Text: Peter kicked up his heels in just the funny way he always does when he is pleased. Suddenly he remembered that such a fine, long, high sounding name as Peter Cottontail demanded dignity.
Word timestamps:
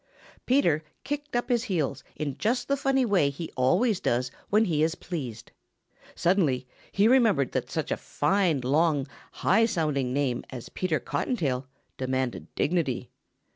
Peter 0.47 0.83
kicked 1.03 1.35
up 1.35 1.49
his 1.49 1.65
heels 1.65 2.03
in 2.15 2.35
just 2.39 2.67
the 2.67 2.75
funny 2.75 3.05
way 3.05 3.29
he 3.29 3.51
always 3.55 3.99
does 3.99 4.31
when 4.49 4.65
he 4.65 4.81
is 4.81 4.95
pleased. 4.95 5.51
Suddenly 6.15 6.65
he 6.91 7.07
remembered 7.07 7.51
that 7.51 7.69
such 7.69 7.91
a 7.91 7.97
fine, 7.97 8.61
long, 8.61 9.05
high 9.31 9.67
sounding 9.67 10.11
name 10.11 10.43
as 10.49 10.69
Peter 10.69 10.99
Cottontail 10.99 11.67
demanded 11.97 12.47
dignity. 12.55 13.11